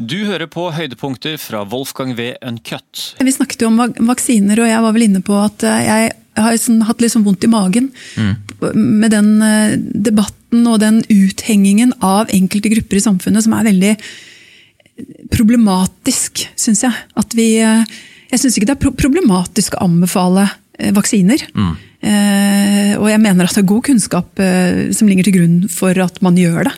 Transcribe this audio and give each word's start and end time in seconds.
Du 0.00 0.16
hører 0.24 0.48
på 0.48 0.70
høydepunkter 0.72 1.36
fra 1.36 1.60
Wolfgang 1.68 2.14
V. 2.16 2.30
Uncut. 2.46 3.02
Vi 3.20 3.32
snakket 3.34 3.60
jo 3.60 3.68
om 3.68 3.82
vaksiner, 4.08 4.62
og 4.62 4.70
jeg 4.70 4.84
var 4.86 4.94
vel 4.96 5.04
inne 5.04 5.20
på 5.24 5.36
at 5.36 5.64
eh, 5.68 5.82
jeg 5.84 6.12
har 6.40 6.56
sånn, 6.56 6.78
hatt 6.88 7.02
litt 7.04 7.12
sånn 7.12 7.26
vondt 7.26 7.44
i 7.44 7.50
magen 7.52 7.90
med 8.72 9.12
den 9.12 9.28
eh, 9.44 9.74
debatten 9.76 10.64
og 10.70 10.78
den 10.80 11.02
uthengingen 11.12 11.92
av 12.00 12.32
enkelte 12.32 12.72
grupper 12.72 12.96
i 12.96 13.04
samfunnet 13.04 13.44
som 13.44 13.58
er 13.58 13.68
veldig 13.68 13.92
problematisk, 15.34 16.46
syns 16.56 16.84
jeg. 16.86 16.96
At 17.20 17.36
vi, 17.36 17.50
eh, 17.60 17.84
jeg 18.32 18.40
syns 18.40 18.56
ikke 18.56 18.70
det 18.70 18.78
er 18.78 18.96
problematisk 19.04 19.76
å 19.76 19.84
anbefale 19.84 20.48
eh, 20.80 20.92
vaksiner. 20.96 21.46
Eh, 22.00 22.94
og 22.96 23.10
jeg 23.10 23.20
mener 23.20 23.44
at 23.44 23.52
det 23.52 23.60
er 23.60 23.68
god 23.68 23.82
kunnskap 23.84 24.40
eh, 24.40 24.88
som 24.96 25.08
ligger 25.10 25.26
til 25.26 25.34
grunn 25.36 25.56
for 25.68 25.98
at 26.00 26.16
man 26.24 26.38
gjør 26.40 26.70
det. 26.70 26.72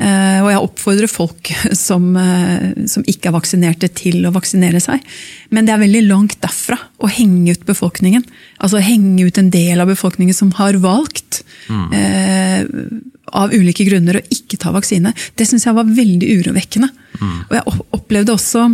Eh, 0.00 0.38
og 0.40 0.48
jeg 0.48 0.62
oppfordrer 0.62 1.12
folk 1.12 1.50
som, 1.76 2.06
eh, 2.16 2.70
som 2.88 3.04
ikke 3.04 3.28
er 3.28 3.36
vaksinerte 3.36 3.90
til 3.92 4.24
å 4.24 4.32
vaksinere 4.32 4.80
seg. 4.80 5.04
Men 5.52 5.68
det 5.68 5.74
er 5.74 5.82
veldig 5.84 6.04
langt 6.08 6.38
derfra 6.40 6.78
å 6.96 7.10
henge 7.12 7.52
ut 7.52 7.66
befolkningen. 7.68 8.24
Altså 8.64 8.80
henge 8.80 9.28
ut 9.28 9.40
en 9.42 9.52
del 9.52 9.84
av 9.84 9.92
befolkningen 9.92 10.36
som 10.36 10.54
har 10.56 10.80
valgt 10.80 11.42
eh, 11.68 12.64
av 13.34 13.52
ulike 13.52 13.84
grunner 13.84 14.20
å 14.20 14.26
ikke 14.32 14.60
ta 14.60 14.72
vaksine. 14.72 15.12
Det 15.36 15.46
syns 15.48 15.68
jeg 15.68 15.76
var 15.76 15.92
veldig 15.92 16.40
urovekkende. 16.40 16.88
Og 17.20 17.54
jeg 17.58 17.84
opplevde 17.94 18.34
også 18.34 18.68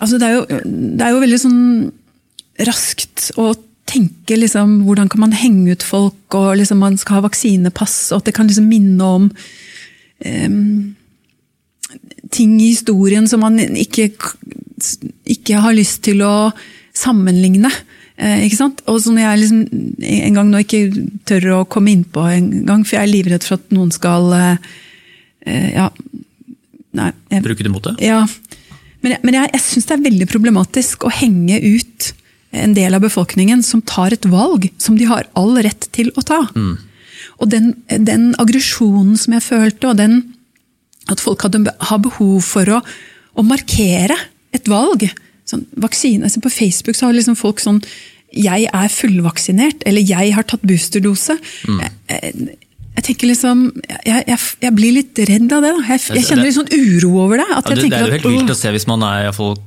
Altså 0.00 0.20
det, 0.20 0.28
er 0.28 0.38
jo, 0.38 0.60
det 0.96 1.06
er 1.06 1.14
jo 1.14 1.24
veldig 1.24 1.40
sånn 1.42 1.60
raskt 2.66 3.30
å 3.40 3.52
tenke 3.90 4.36
liksom, 4.38 4.80
hvordan 4.86 5.10
kan 5.10 5.24
man 5.24 5.34
henge 5.34 5.74
ut 5.74 5.84
folk, 5.84 6.36
og 6.36 6.54
liksom 6.60 6.80
man 6.82 6.98
skal 7.00 7.18
ha 7.18 7.26
vaksinepass, 7.26 7.98
og 8.12 8.20
at 8.20 8.30
det 8.30 8.36
kan 8.36 8.48
liksom 8.48 8.68
minne 8.70 9.08
om 9.18 9.28
um, 10.24 10.58
ting 12.30 12.54
i 12.60 12.70
historien 12.70 13.26
som 13.28 13.42
man 13.42 13.58
ikke, 13.58 14.10
ikke 15.26 15.62
har 15.64 15.74
lyst 15.76 16.04
til 16.06 16.22
å 16.22 16.50
sammenligne. 16.96 17.70
Eh, 18.20 18.44
ikke 18.46 18.58
sant? 18.58 18.82
Og 18.90 19.00
så 19.02 19.14
når 19.14 19.24
jeg 19.24 19.40
liksom 19.42 19.60
en 20.20 20.38
gang 20.38 20.52
nå 20.52 20.62
ikke 20.62 20.82
tør 21.28 21.48
å 21.56 21.60
komme 21.70 21.94
innpå 21.94 22.26
en 22.28 22.50
gang, 22.68 22.84
for 22.84 22.98
jeg 22.98 23.08
er 23.08 23.14
livredd 23.14 23.46
for 23.46 23.58
at 23.58 23.74
noen 23.74 23.92
skal 23.94 24.28
eh, 24.36 24.70
eh, 25.48 25.68
ja, 25.78 25.88
nei, 27.00 27.10
jeg, 27.32 27.44
Bruker 27.46 27.66
det 27.66 27.72
mot 27.72 27.88
det? 27.88 27.96
ja, 28.04 28.22
men 29.00 29.14
jeg, 29.14 29.20
men 29.24 29.36
jeg, 29.38 29.52
jeg 29.54 29.64
syns 29.64 29.88
det 29.88 29.96
er 29.96 30.06
veldig 30.08 30.28
problematisk 30.30 31.06
å 31.06 31.12
henge 31.14 31.60
ut 31.60 32.10
en 32.50 32.74
del 32.74 32.96
av 32.96 33.04
befolkningen 33.04 33.62
som 33.62 33.82
tar 33.86 34.14
et 34.14 34.26
valg 34.26 34.66
som 34.82 34.96
de 34.98 35.06
har 35.06 35.28
all 35.38 35.54
rett 35.62 35.86
til 35.94 36.10
å 36.18 36.24
ta. 36.26 36.42
Og 37.40 37.48
den, 37.52 37.72
den 37.88 38.32
aggresjonen 38.42 39.16
som 39.20 39.36
jeg 39.36 39.46
følte, 39.46 39.92
og 39.92 40.00
den 40.00 40.20
at 41.10 41.22
folk 41.22 41.42
hadde 41.46 41.72
har 41.88 42.02
behov 42.02 42.42
for 42.44 42.68
å, 42.76 42.80
å 43.38 43.46
markere 43.46 44.16
et 44.54 44.68
valg. 44.70 45.06
Sånn, 45.48 45.64
vaksine, 45.82 46.26
altså 46.26 46.42
På 46.42 46.52
Facebook 46.52 46.98
så 46.98 47.08
har 47.08 47.16
liksom 47.16 47.38
folk 47.38 47.62
sånn 47.62 47.80
'Jeg 48.30 48.68
er 48.70 48.86
fullvaksinert', 48.86 49.82
eller 49.86 50.02
'Jeg 50.06 50.34
har 50.34 50.44
tatt 50.46 50.62
boosterdose'. 50.62 51.34
Jeg, 51.66 52.58
jeg, 52.96 53.04
tenker 53.06 53.30
liksom, 53.30 53.64
jeg, 53.88 54.22
jeg, 54.28 54.38
jeg 54.64 54.74
blir 54.76 54.94
litt 54.98 55.20
redd 55.30 55.52
av 55.56 55.64
det. 55.64 55.72
da. 55.76 55.82
Jeg, 55.94 56.04
jeg 56.18 56.26
kjenner 56.28 56.48
litt 56.48 56.58
sånn 56.58 56.72
uro 56.74 57.12
over 57.24 57.42
det. 57.42 57.48
At 57.56 57.70
Ja, 57.70 57.76
det, 57.76 57.84
det 57.86 57.96
er 57.96 58.06
jo 58.06 58.10
at, 58.10 58.16
helt 58.18 58.30
vilt 58.34 58.54
å 58.54 58.58
se 58.58 58.72
hvis 58.74 58.88
man 58.90 59.04
er 59.06 59.24
i 59.24 59.28
hvert 59.28 59.38
fall 59.38 59.58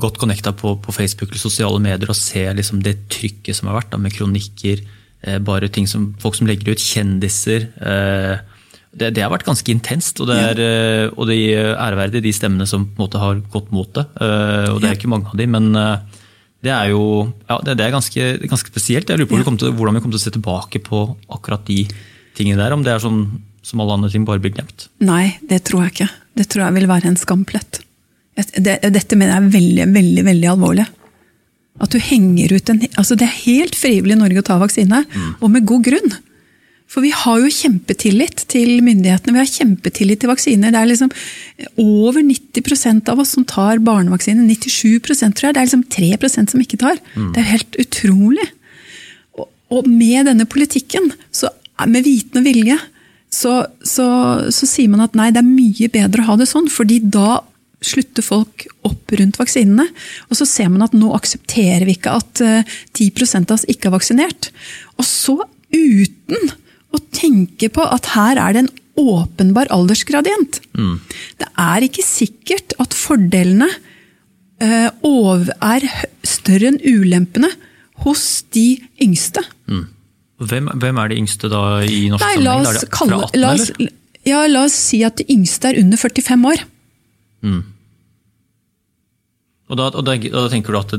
godt 0.00 0.16
connecta 0.20 0.54
på, 0.56 0.76
på 0.80 0.92
Facebook 0.94 1.30
eller 1.32 1.42
sosiale 1.42 1.80
medier 1.84 2.08
og 2.08 2.16
ser 2.16 2.54
liksom 2.56 2.80
det 2.84 2.94
trykket 3.12 3.58
som 3.58 3.68
har 3.68 3.82
vært 3.82 3.90
da, 3.92 4.00
med 4.00 4.14
kronikker, 4.16 4.80
eh, 5.26 5.40
bare 5.44 5.68
ting 5.72 5.88
som 5.90 6.14
folk 6.22 6.38
som 6.38 6.48
legger 6.48 6.72
ut, 6.72 6.80
kjendiser. 6.80 7.68
Eh, 7.76 8.36
det, 8.96 9.10
det 9.18 9.24
har 9.24 9.32
vært 9.34 9.44
ganske 9.44 9.68
intenst, 9.68 10.22
og 10.24 10.30
det 10.30 10.36
er, 10.40 10.60
ja. 10.62 11.08
og 11.12 11.28
de 11.28 11.36
æreverdige 11.52 11.74
æreverdig 11.84 12.22
de 12.24 12.32
stemmene 12.32 12.68
som 12.70 12.86
på 12.88 12.96
en 12.96 13.04
måte 13.04 13.20
har 13.20 13.42
gått 13.52 13.68
mot 13.76 13.90
det. 13.98 14.06
Eh, 14.16 14.70
og 14.72 14.80
det 14.80 14.88
er 14.88 14.96
ikke 14.96 15.12
mange 15.12 15.28
av 15.32 15.36
de, 15.36 15.48
men 15.52 15.68
eh, 15.76 16.22
det 16.64 16.72
er 16.72 16.90
jo 16.94 17.02
ja, 17.46 17.58
det, 17.66 17.76
det 17.76 17.84
er 17.84 17.94
ganske, 17.94 18.28
ganske 18.48 18.72
spesielt. 18.72 19.12
Jeg 19.12 19.20
lurer 19.20 19.28
på 19.28 19.36
Ja. 19.38 19.72
hvordan 19.76 19.98
vi 19.98 20.00
kommer 20.00 20.16
til 20.16 20.22
å 20.22 20.24
se 20.24 20.34
tilbake 20.38 20.80
på 20.86 21.02
akkurat 21.36 21.66
de 21.68 21.82
tingene 22.36 22.60
der. 22.60 22.74
Om 22.76 22.84
det 22.86 22.94
er 22.94 23.02
sånn 23.02 23.24
som 23.66 23.82
alle 23.82 23.96
andre 23.98 24.12
ting 24.12 24.26
bare 24.28 24.42
blir 24.42 24.54
glemt. 24.54 24.88
Nei, 25.02 25.36
det 25.50 25.64
tror 25.66 25.86
jeg 25.86 25.94
ikke. 25.96 26.10
Det 26.38 26.46
tror 26.52 26.66
jeg 26.66 26.76
vil 26.76 26.90
være 26.90 27.10
en 27.10 27.18
skamplett. 27.18 27.80
Dette 28.36 29.16
mener 29.16 29.32
jeg 29.32 29.40
er 29.40 29.52
veldig, 29.56 29.88
veldig 29.96 30.24
veldig 30.28 30.52
alvorlig. 30.52 30.86
At 31.82 31.92
du 31.92 31.98
henger 32.00 32.54
ut 32.56 32.70
en 32.72 32.78
altså 32.96 33.16
Det 33.18 33.26
er 33.26 33.42
helt 33.42 33.76
frivillig 33.76 34.16
i 34.16 34.20
Norge 34.20 34.40
å 34.40 34.46
ta 34.46 34.56
vaksine, 34.60 35.02
og 35.40 35.50
med 35.52 35.66
god 35.68 35.84
grunn. 35.88 36.14
For 36.86 37.02
vi 37.02 37.10
har 37.10 37.40
jo 37.42 37.50
kjempetillit 37.50 38.44
til 38.52 38.78
myndighetene, 38.86 39.34
vi 39.34 39.42
har 39.42 39.50
kjempetillit 39.50 40.20
til 40.22 40.30
vaksiner. 40.30 40.70
Det 40.70 40.80
er 40.80 40.90
liksom 40.92 41.10
over 41.82 42.22
90% 42.22 43.10
av 43.10 43.22
oss 43.24 43.34
som 43.34 43.44
tar 43.48 43.82
barnevaksine. 43.84 44.46
97% 44.46 45.34
tror 45.34 45.48
jeg. 45.48 45.56
Det 45.56 45.62
er 45.64 45.66
liksom 45.66 45.86
3% 45.90 46.54
som 46.54 46.62
ikke 46.62 46.78
tar. 46.84 47.00
Det 47.34 47.42
er 47.42 47.50
helt 47.50 47.80
utrolig. 47.82 48.46
Og 49.74 49.88
med 49.90 50.28
denne 50.30 50.46
politikken, 50.46 51.10
så, 51.34 51.50
med 51.84 52.06
viten 52.06 52.40
og 52.40 52.46
vilje, 52.46 52.78
så, 53.32 53.58
så, 53.84 54.06
så 54.54 54.68
sier 54.68 54.88
man 54.92 55.04
at 55.04 55.16
nei, 55.18 55.28
det 55.34 55.42
er 55.42 55.48
mye 55.48 55.90
bedre 55.92 56.24
å 56.24 56.30
ha 56.30 56.38
det 56.40 56.48
sånn, 56.48 56.70
fordi 56.72 57.02
da 57.12 57.42
slutter 57.84 58.24
folk 58.24 58.64
opp 58.86 59.12
rundt 59.18 59.38
vaksinene. 59.40 59.86
Og 60.30 60.38
så 60.38 60.46
ser 60.48 60.70
man 60.72 60.86
at 60.86 60.96
nå 60.96 61.12
aksepterer 61.16 61.84
vi 61.88 61.96
ikke 61.98 62.16
at 62.16 62.42
eh, 62.44 62.76
10 62.96 63.42
av 63.42 63.56
oss 63.58 63.66
ikke 63.70 63.90
er 63.90 63.96
vaksinert. 63.96 64.50
Og 64.96 65.06
så 65.06 65.36
uten 65.74 66.54
å 66.94 67.02
tenke 67.12 67.68
på 67.72 67.84
at 67.84 68.12
her 68.14 68.40
er 68.40 68.56
det 68.56 68.64
en 68.64 68.74
åpenbar 68.96 69.68
aldersgradient. 69.74 70.62
Det 71.36 71.48
er 71.60 71.84
ikke 71.84 72.04
sikkert 72.06 72.72
at 72.80 72.96
fordelene 72.96 73.68
eh, 74.62 74.88
er 74.88 75.88
større 76.24 76.72
enn 76.72 76.80
ulempene 76.80 77.50
hos 78.06 78.46
de 78.56 78.78
yngste. 79.02 79.44
Hvem, 80.36 80.68
hvem 80.82 80.98
er 81.00 81.12
de 81.12 81.20
yngste 81.22 81.48
da 81.48 81.62
i 81.84 82.06
norsk 82.12 82.24
Nei, 82.24 82.34
sammenheng? 82.36 82.66
Er 82.68 82.76
det 82.76 82.90
fra 82.90 83.06
18, 83.06 83.40
la, 83.40 83.52
oss, 83.54 83.70
eller? 83.72 83.94
ja, 84.28 84.42
la 84.50 84.64
oss 84.68 84.76
si 84.90 85.00
at 85.06 85.16
de 85.20 85.26
yngste 85.32 85.70
er 85.70 85.80
under 85.80 86.00
45 86.00 86.50
år. 86.52 86.64
Og 89.66 89.78
da, 89.78 89.88
og, 89.88 90.02
da, 90.06 90.16
og 90.18 90.36
da 90.36 90.48
tenker 90.52 90.74
du 90.74 90.80
at 90.80 90.96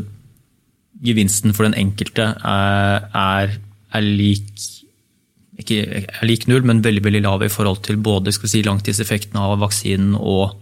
gevinsten 1.06 1.54
for 1.54 1.68
den 1.68 1.78
enkelte 1.78 2.32
er, 2.42 3.06
er, 3.14 3.54
er 3.94 4.08
lik 4.08 4.50
ikke 5.58 5.82
er 5.90 6.28
lik 6.28 6.46
null, 6.50 6.66
men 6.70 6.84
veldig 6.86 7.02
veldig 7.06 7.24
lav 7.26 7.44
i 7.46 7.50
forhold 7.50 7.82
til 7.88 7.98
både 8.02 8.34
si, 8.36 8.62
langtidseffekten 8.66 9.40
av 9.42 9.56
vaksinen 9.64 10.14
og 10.18 10.54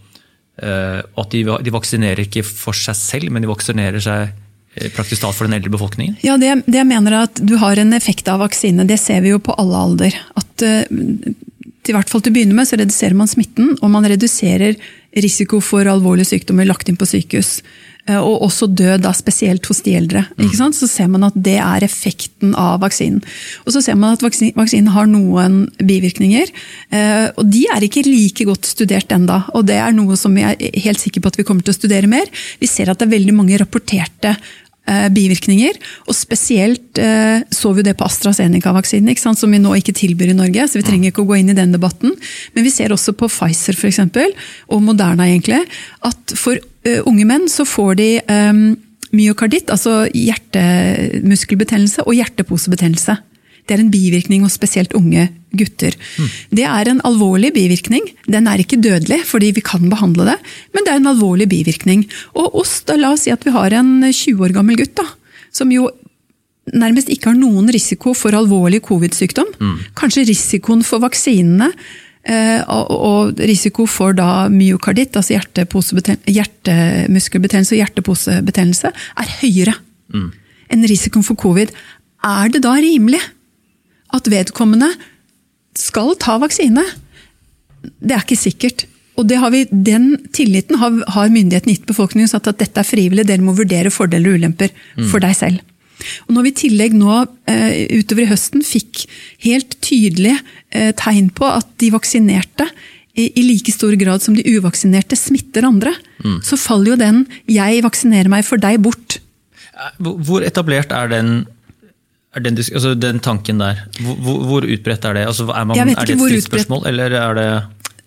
eh, 0.64 1.02
at 1.04 1.34
de, 1.36 1.42
de 1.44 1.74
vaksinerer 1.76 2.24
ikke 2.24 2.46
for 2.48 2.78
seg 2.78 2.96
selv, 2.96 3.34
men 3.34 3.44
de 3.44 3.52
vaksinerer 3.52 4.04
seg 4.04 4.32
praktisk 4.96 5.22
talt 5.24 5.38
for 5.38 5.48
den 5.48 5.58
eldre 5.58 5.72
befolkningen. 5.74 6.18
Ja, 6.26 6.38
det, 6.42 6.66
det 6.68 6.82
jeg 6.82 6.90
mener 6.90 7.16
er 7.16 7.30
at 7.30 7.40
du 7.42 7.56
har 7.62 7.80
en 7.82 7.94
effekt 7.94 8.28
av 8.32 8.44
vaksine, 8.44 8.88
det 8.88 9.00
ser 9.02 9.22
vi 9.26 9.34
jo 9.34 9.40
på 9.40 9.56
alle 9.62 9.82
alder. 9.88 10.20
At 10.36 10.66
i 10.66 11.34
til 11.86 11.94
hvert 11.94 12.10
fall 12.10 12.24
til 12.26 12.34
å 12.34 12.36
begynne 12.40 12.58
med 12.58 12.68
så 12.68 12.80
reduserer 12.82 13.18
man 13.18 13.30
smitten, 13.30 13.76
og 13.78 13.92
man 13.94 14.08
reduserer 14.10 14.78
risiko 15.22 15.62
for 15.64 15.88
alvorlige 15.88 16.34
sykdommer 16.34 16.68
lagt 16.68 16.90
inn 16.90 16.98
på 17.00 17.08
sykehus. 17.08 17.60
Eh, 18.08 18.18
Og 18.20 18.44
også 18.46 18.68
død, 18.68 19.02
da, 19.02 19.12
spesielt 19.18 19.66
hos 19.66 19.82
de 19.86 19.96
eldre. 19.98 20.26
Ikke 20.38 20.58
sant? 20.60 20.76
Så 20.78 20.90
ser 20.90 21.08
man 21.10 21.24
at 21.26 21.38
det 21.38 21.56
er 21.58 21.86
effekten 21.86 22.52
av 22.58 22.82
vaksinen. 22.84 23.24
Og 23.66 23.74
så 23.74 23.82
ser 23.82 23.96
man 23.96 24.14
at 24.14 24.22
vaksin- 24.26 24.54
vaksinen 24.58 24.92
har 24.94 25.08
noen 25.10 25.70
bivirkninger, 25.78 26.52
eh, 26.92 27.30
og 27.38 27.50
de 27.50 27.66
er 27.74 27.82
ikke 27.82 28.06
like 28.06 28.46
godt 28.46 28.66
studert 28.66 29.12
enda. 29.12 29.46
Og 29.56 29.66
det 29.66 29.78
er 29.78 29.92
noe 29.94 30.18
som 30.18 30.36
vi 30.36 30.42
er 30.42 30.58
helt 30.84 31.00
sikre 31.00 31.22
på 31.22 31.28
at 31.28 31.38
vi 31.38 31.44
kommer 31.44 31.64
til 31.64 31.74
å 31.74 31.80
studere 31.80 32.08
mer. 32.08 32.26
Vi 32.60 32.68
ser 32.68 32.90
at 32.90 33.00
det 33.00 33.08
er 33.08 33.18
veldig 33.18 33.34
mange 33.34 33.58
rapporterte 33.58 34.36
eh, 34.36 34.38
bivirkninger. 34.86 35.80
Og 36.06 36.18
spesielt 36.18 37.00
eh, 37.02 37.44
så 37.50 37.74
vi 37.76 37.86
det 37.86 37.96
på 37.98 38.06
AstraZeneca-vaksinen, 38.08 39.16
som 39.18 39.52
vi 39.52 39.62
nå 39.62 39.76
ikke 39.80 39.96
tilbyr 39.98 40.34
i 40.34 40.38
Norge. 40.38 40.68
så 40.68 40.80
vi 40.80 40.86
trenger 40.86 41.12
ikke 41.12 41.24
å 41.26 41.30
gå 41.30 41.40
inn 41.40 41.50
i 41.54 41.58
den 41.58 41.74
debatten. 41.76 42.14
Men 42.54 42.68
vi 42.68 42.74
ser 42.74 42.94
også 42.94 43.16
på 43.18 43.30
Pfizer 43.32 43.78
for 43.78 43.90
eksempel, 43.90 44.34
og 44.70 44.84
Moderna 44.86 45.28
egentlig, 45.30 45.64
at 46.06 46.36
for 46.38 46.60
eh, 46.86 47.02
unge 47.06 47.26
menn 47.26 47.50
så 47.52 47.66
får 47.68 47.96
de 48.02 48.10
eh, 48.22 48.60
myokarditt, 49.16 49.72
altså 49.72 50.06
hjertemuskelbetennelse 50.12 52.06
og 52.06 52.18
hjerteposebetennelse. 52.18 53.18
Det 53.66 53.74
er 53.74 53.82
en 53.82 53.94
bivirkning 53.94 54.44
hos 54.46 54.58
spesielt 54.60 54.94
unge 54.98 55.30
gutter. 55.60 55.96
Det 56.56 56.66
er 56.68 56.92
en 56.92 57.02
alvorlig 57.08 57.54
bivirkning. 57.56 58.08
Den 58.28 58.50
er 58.52 58.62
ikke 58.62 58.82
dødelig, 58.82 59.22
fordi 59.30 59.54
vi 59.58 59.66
kan 59.66 59.90
behandle 59.92 60.30
det, 60.32 60.38
men 60.76 60.86
det 60.86 60.94
er 60.94 61.02
en 61.02 61.14
alvorlig 61.14 61.50
bivirkning. 61.52 62.06
Og 62.36 62.62
oss, 62.64 62.80
da, 62.88 62.98
la 63.00 63.14
oss 63.16 63.26
si 63.26 63.34
at 63.34 63.46
vi 63.46 63.56
har 63.56 63.76
en 63.78 63.98
20 64.06 64.48
år 64.48 64.56
gammel 64.56 64.80
gutt, 64.80 64.96
da, 65.00 65.08
som 65.56 65.72
jo 65.74 65.90
nærmest 66.74 67.12
ikke 67.14 67.30
har 67.32 67.38
noen 67.38 67.70
risiko 67.74 68.14
for 68.18 68.32
alvorlig 68.38 68.82
covid-sykdom. 68.86 69.50
Kanskje 69.98 70.28
risikoen 70.32 70.84
for 70.86 71.00
vaksinene 71.04 71.68
eh, 72.26 72.62
og, 72.66 73.38
risiko 73.38 73.86
for 73.90 74.14
da 74.18 74.48
myokarditt, 74.50 75.16
altså 75.16 75.34
hjertemuskelbetennelse 75.38 77.76
og 77.76 77.80
hjerteposebetennelse, 77.84 78.88
er 78.94 79.28
høyere 79.42 79.76
enn 80.74 80.88
risikoen 80.90 81.26
for 81.26 81.36
covid. 81.38 81.70
Er 82.26 82.50
det 82.50 82.64
da 82.66 82.74
rimelig 82.82 83.22
at 84.16 84.32
vedkommende 84.32 84.90
skal 85.80 86.14
ta 86.22 86.38
vaksine 86.42 86.84
Det 88.00 88.16
er 88.16 88.24
ikke 88.24 88.40
sikkert. 88.40 88.86
Og 89.20 89.32
har 89.32 89.52
vi, 89.54 89.64
Den 89.70 90.16
tilliten 90.36 90.80
har, 90.82 90.98
har 91.16 91.32
myndighetene 91.32 91.76
gitt 91.76 91.88
befolkningen, 91.88 92.30
satt 92.32 92.50
at 92.52 92.60
dette 92.60 92.82
er 92.82 92.88
frivillig, 92.88 93.28
dere 93.28 93.44
må 93.46 93.56
vurdere 93.56 93.94
fordeler 93.94 94.34
og 94.34 94.42
ulemper 94.42 94.74
mm. 94.74 95.08
for 95.12 95.24
deg 95.24 95.38
selv. 95.38 95.64
Og 96.28 96.36
Når 96.36 96.46
vi 96.46 96.52
i 96.52 96.58
tillegg 96.60 96.98
nå 96.98 97.22
uh, 97.24 97.72
utover 97.96 98.26
i 98.26 98.30
høsten 98.30 98.66
fikk 98.66 99.06
helt 99.46 99.78
tydelige 99.86 100.36
uh, 100.76 100.92
tegn 101.00 101.32
på 101.36 101.48
at 101.48 101.70
de 101.82 101.92
vaksinerte 101.94 102.68
i, 103.16 103.30
i, 103.30 103.46
like 103.48 103.72
stor 103.72 103.96
grad 103.96 104.24
som 104.24 104.36
de 104.36 104.44
uvaksinerte 104.44 105.16
smitter 105.16 105.64
andre, 105.64 105.94
mm. 106.20 106.42
så 106.44 106.60
faller 106.60 106.92
jo 106.94 107.00
den 107.00 107.22
'jeg 107.48 107.86
vaksinerer 107.86 108.28
meg 108.28 108.44
for 108.44 108.60
deg' 108.60 108.82
bort. 108.84 109.22
Hvor 110.00 110.44
etablert 110.44 110.92
er 110.92 111.08
den 111.08 111.46
den, 112.44 112.58
altså 112.58 112.94
den, 113.00 113.20
tanken 113.24 113.62
der, 113.62 113.80
hvor, 114.02 114.42
hvor 114.44 114.68
utbredt 114.68 115.06
er 115.08 115.18
det? 115.18 115.26
Altså 115.30 115.48
er, 115.48 115.64
man, 115.64 115.78
er, 115.80 116.06
det 116.06 116.18
et 116.18 116.22
stridsspørsmål, 116.22 116.88
eller 116.92 117.16
er 117.16 117.38
det 117.38 117.48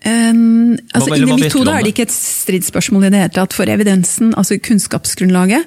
um, 0.04 0.74
altså, 0.94 1.14
Inni 1.16 1.38
mitt 1.38 1.56
hode 1.56 1.72
er 1.72 1.86
det 1.86 1.94
ikke 1.94 2.08
et 2.08 2.14
stridsspørsmål 2.14 3.08
i 3.08 3.12
det 3.14 3.22
hele 3.22 3.36
tatt. 3.38 3.56
For 3.56 3.72
evidensen, 3.72 4.34
altså 4.36 4.58
kunnskapsgrunnlaget 4.60 5.64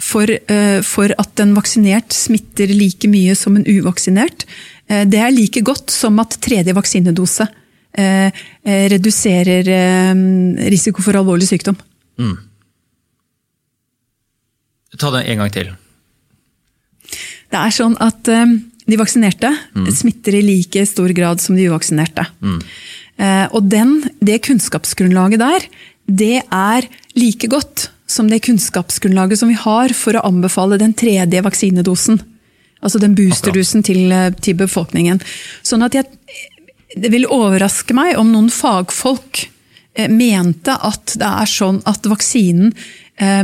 for, 0.00 0.26
uh, 0.26 0.80
for, 0.86 1.14
at 1.22 1.44
en 1.44 1.54
vaksinert 1.54 2.16
smitter 2.16 2.72
like 2.74 3.10
mye 3.10 3.36
som 3.38 3.58
en 3.58 3.66
uvaksinert, 3.68 4.46
uh, 4.90 5.04
det 5.06 5.22
er 5.22 5.34
like 5.34 5.62
godt 5.66 5.94
som 5.94 6.18
at 6.22 6.38
tredje 6.42 6.74
vaksinedose 6.74 7.46
uh, 7.46 8.40
reduserer 8.66 9.70
risiko 10.70 11.02
for 11.04 11.20
alvorlig 11.20 11.46
sykdom. 11.50 11.78
Mm. 12.18 12.34
Ta 14.98 15.14
det 15.14 15.24
en 15.30 15.44
gang 15.44 15.54
til. 15.54 15.70
Det 17.50 17.58
er 17.58 17.74
sånn 17.74 17.96
at 18.02 18.30
um, 18.30 18.56
de 18.86 18.98
vaksinerte 18.98 19.50
mm. 19.74 19.90
smitter 19.94 20.38
i 20.38 20.42
like 20.46 20.84
stor 20.86 21.10
grad 21.14 21.42
som 21.42 21.58
de 21.58 21.66
uvaksinerte. 21.70 22.26
Mm. 22.42 22.58
Uh, 23.20 23.46
og 23.56 23.70
den, 23.70 23.96
det 24.22 24.40
kunnskapsgrunnlaget 24.46 25.42
der, 25.42 25.66
det 26.10 26.36
er 26.46 26.86
like 27.18 27.50
godt 27.50 27.90
som 28.10 28.30
det 28.30 28.42
kunnskapsgrunnlaget 28.46 29.42
som 29.42 29.50
vi 29.50 29.58
har 29.58 29.94
for 29.94 30.18
å 30.18 30.24
anbefale 30.26 30.80
den 30.80 30.94
tredje 30.98 31.42
vaksinedosen. 31.46 32.18
Altså 32.80 32.98
den 33.02 33.14
boosterdosen 33.14 33.84
til, 33.84 34.08
eh, 34.10 34.32
til, 34.40 34.56
befolkningen. 34.56 35.20
Sånn 35.62 35.84
at 35.84 35.94
jeg, 35.94 36.08
Det 36.96 37.10
vil 37.12 37.28
overraske 37.28 37.94
meg 37.94 38.16
om 38.18 38.32
noen 38.32 38.48
fagfolk 38.50 39.44
mente 40.08 40.74
at 40.74 41.12
det 41.20 41.28
er 41.28 41.46
sånn 41.46 41.82
at 41.86 42.02
vaksinen 42.02 42.72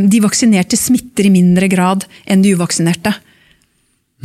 De 0.08 0.20
vaksinerte 0.24 0.74
smitter 0.76 1.28
i 1.28 1.30
mindre 1.30 1.68
grad 1.68 2.06
enn 2.24 2.42
de 2.42 2.54
uvaksinerte. 2.56 3.12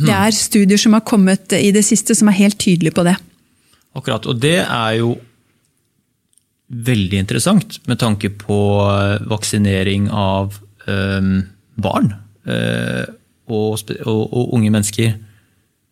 Det 0.00 0.14
er 0.14 0.32
studier 0.32 0.80
som 0.80 0.96
har 0.96 1.04
kommet 1.04 1.52
i 1.52 1.68
det 1.74 1.84
siste 1.84 2.16
som 2.16 2.30
er 2.30 2.38
helt 2.38 2.58
tydelige 2.60 2.94
på 2.96 3.04
det. 3.06 3.16
Akkurat, 3.92 4.24
og 4.26 4.40
det 4.40 4.58
er 4.62 4.92
jo 5.02 5.16
veldig 6.72 7.18
interessant 7.20 7.76
med 7.88 8.00
tanke 8.00 8.30
på 8.40 8.58
eh, 8.88 9.26
vaksinering 9.28 10.08
av 10.08 10.56
øh, 10.88 11.28
barn 11.84 12.14
øh, 12.48 13.04
og, 13.52 13.82
og, 14.06 14.22
og, 14.32 14.54
unge 14.56 14.72
mennesker. 14.72 15.18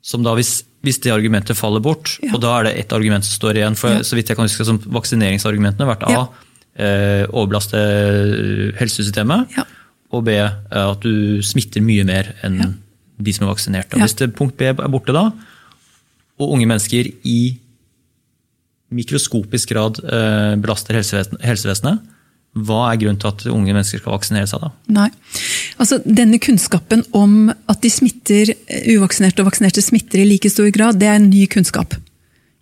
Som 0.00 0.24
da, 0.24 0.32
hvis, 0.38 0.62
hvis 0.80 1.02
det 1.04 1.12
argumentet 1.12 1.58
faller 1.58 1.82
bort, 1.84 2.14
ja. 2.24 2.32
og 2.32 2.40
da 2.40 2.54
er 2.56 2.70
det 2.70 2.76
ett 2.80 2.94
argument 2.96 3.26
som 3.26 3.36
står 3.36 3.60
igjen 3.60 3.76
for 3.76 3.98
ja. 3.98 4.04
så 4.06 4.16
vidt 4.16 4.32
jeg 4.32 4.38
kan 4.38 4.48
huske 4.48 4.64
som 4.64 4.80
Vaksineringsargumentene 4.80 5.84
har 5.84 5.92
vært 5.92 6.06
A. 6.08 6.14
Ja. 6.14 6.46
Uh, 6.80 7.24
overbelaste 7.34 7.76
helsesystemet. 8.78 9.58
Og 10.14 10.22
B. 10.24 10.38
At 10.40 11.02
du 11.04 11.42
smitter 11.44 11.84
mye 11.84 12.06
mer 12.08 12.30
enn 12.46 12.78
de 13.24 13.34
som 13.36 13.46
er 13.46 13.52
vaksinerte. 13.52 13.98
Ja. 13.98 14.06
Hvis 14.06 14.16
det 14.18 14.32
punkt 14.36 14.56
B 14.58 14.70
er 14.70 14.92
borte 14.92 15.14
da, 15.16 15.30
og 16.40 16.54
unge 16.56 16.68
mennesker 16.68 17.10
i 17.28 17.40
mikroskopisk 18.90 19.70
grad 19.70 20.00
eh, 20.02 20.56
belaster 20.60 20.96
helsevesenet, 20.98 22.00
hva 22.58 22.80
er 22.90 22.98
grunnen 22.98 23.18
til 23.22 23.30
at 23.30 23.44
unge 23.52 23.70
mennesker 23.70 24.00
skal 24.00 24.16
vaksinere 24.16 24.48
seg 24.50 24.62
da? 24.64 24.72
Nei, 24.90 25.06
altså 25.78 26.00
Denne 26.02 26.40
kunnskapen 26.42 27.04
om 27.14 27.52
at 27.52 27.82
de 27.84 27.92
smitter, 27.94 28.50
uvaksinerte 28.96 29.44
og 29.44 29.52
vaksinerte 29.52 29.84
smitter 29.84 30.24
i 30.24 30.26
like 30.32 30.50
stor 30.50 30.66
grad, 30.74 30.98
det 30.98 31.06
er 31.06 31.20
en 31.20 31.30
ny 31.30 31.44
kunnskap. 31.50 31.94